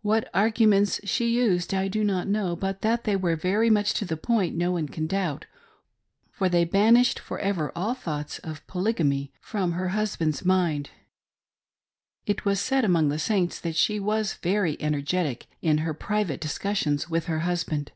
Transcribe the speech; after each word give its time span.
What 0.00 0.28
arguments 0.34 1.00
she 1.04 1.28
used 1.38 1.72
I 1.72 1.86
do 1.86 2.02
not 2.02 2.26
know; 2.26 2.56
but 2.56 2.80
that 2.82 3.04
they 3.04 3.14
were 3.14 3.36
very 3.36 3.70
much 3.70 3.94
to 3.94 4.04
the 4.04 4.16
point 4.16 4.56
no 4.56 4.72
one 4.72 4.88
can 4.88 5.06
doubt, 5.06 5.44
for 6.32 6.48
they 6.48 6.64
ban 6.64 6.96
ished 6.96 7.20
for 7.20 7.38
ever 7.38 7.70
all 7.76 7.94
thoughts 7.94 8.40
of 8.40 8.66
Polygamy 8.66 9.32
from 9.40 9.70
her 9.70 9.90
husband's 9.90 10.42
A 10.42 10.48
LITTLE 10.48 10.54
ISHMAEL. 10.56 10.62
I55 10.64 10.64
mind. 10.64 10.90
It 12.26 12.44
was 12.44 12.60
said 12.60 12.84
among 12.84 13.08
the 13.10 13.20
Saints 13.20 13.60
that 13.60 13.76
she 13.76 14.00
was 14.00 14.34
very 14.34 14.76
ener 14.78 15.00
getic 15.04 15.46
in 15.60 15.78
her 15.78 15.94
private 15.94 16.40
discussions 16.40 17.08
with 17.08 17.26
her 17.26 17.38
husband. 17.46 17.92